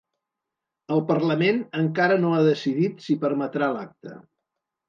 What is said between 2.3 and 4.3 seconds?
ha decidit si permetrà l’acte.